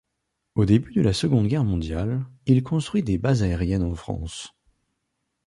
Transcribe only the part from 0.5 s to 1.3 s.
Au début de la